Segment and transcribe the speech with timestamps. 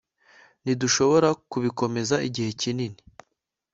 [0.63, 2.99] ntidushobora kubikomeza igihe kinini